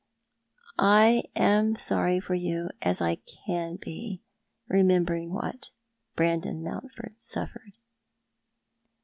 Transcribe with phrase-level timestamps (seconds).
[0.79, 4.23] "I am as sorry for you as I can be,
[4.67, 5.69] remembering what
[6.15, 7.73] Brandon Mountford suffered."